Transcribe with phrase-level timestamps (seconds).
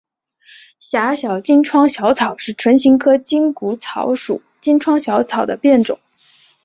[0.79, 5.99] 狭叶金疮小草是唇形科筋骨草属金疮小草的变种。